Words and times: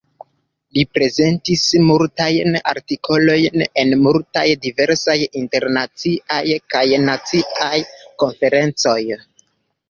Li 0.75 0.83
prezentis 0.97 1.65
multajn 1.89 2.57
artikolojn 2.71 3.65
en 3.81 3.93
multaj 4.05 4.45
diversaj 4.63 5.17
internaciaj 5.43 6.41
kaj 6.77 6.83
naciaj 7.05 7.71
konferencoj. 8.25 8.99